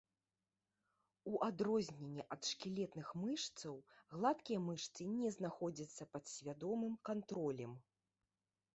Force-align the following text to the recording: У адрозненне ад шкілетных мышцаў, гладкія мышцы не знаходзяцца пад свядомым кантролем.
У 1.31 1.41
адрозненне 1.47 2.25
ад 2.37 2.41
шкілетных 2.53 3.13
мышцаў, 3.25 3.73
гладкія 4.17 4.59
мышцы 4.69 5.01
не 5.21 5.29
знаходзяцца 5.39 6.03
пад 6.15 6.23
свядомым 6.37 7.01
кантролем. 7.13 7.81